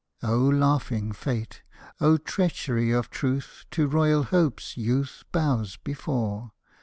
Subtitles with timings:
[0.23, 1.61] O laughing Fate!
[1.99, 6.53] O treachery of truth To royal hopes youth bows before!